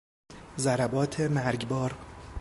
ضربات 0.57 1.19
مرگبار 1.21 1.97